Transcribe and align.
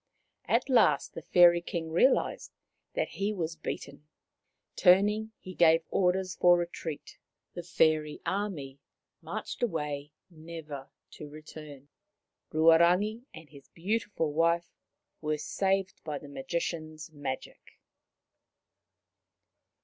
At 0.45 0.67
last 0.67 1.13
the 1.13 1.21
Fairy 1.21 1.61
King 1.61 1.91
realized 1.91 2.53
that 2.95 3.07
he 3.09 3.31
was 3.35 3.55
beaten. 3.55 4.07
Turning, 4.75 5.31
he 5.37 5.53
gave 5.53 5.83
orders 5.91 6.33
for 6.33 6.57
retreat. 6.57 7.19
The 7.53 7.61
fairy 7.61 8.19
army 8.25 8.79
marched 9.21 9.61
away, 9.61 10.09
never 10.31 10.89
to 11.11 11.29
return. 11.29 11.87
Ruarangi 12.51 13.25
and 13.31 13.47
his 13.51 13.67
beautiful 13.67 14.33
wife 14.33 14.71
were 15.21 15.37
saved 15.37 16.03
by 16.03 16.17
the 16.17 16.27
Magician's 16.29 17.11
magic. 17.11 17.61